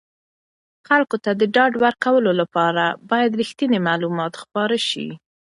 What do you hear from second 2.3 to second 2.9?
لپاره